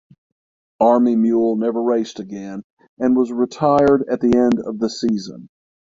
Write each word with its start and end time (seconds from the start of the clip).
Army 0.79 1.15
Mule 1.15 1.57
never 1.57 1.79
raced 1.79 2.19
again 2.19 2.63
and 2.97 3.15
was 3.15 3.31
retired 3.31 4.03
at 4.09 4.19
the 4.19 4.35
end 4.35 4.59
of 4.59 4.79
the 4.79 4.89
season. 4.89 5.47